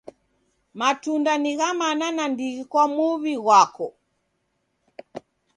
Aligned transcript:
Matunda 0.79 1.33
ni 1.43 1.51
gha 1.59 1.69
mana 1.81 2.05
nandighi 2.17 2.63
kwa 2.71 2.83
muwi 2.93 3.33
ghwako. 3.43 3.87